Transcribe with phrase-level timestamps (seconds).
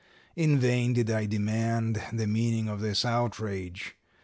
[0.35, 3.95] In vain did I demand the meaning of this outrage.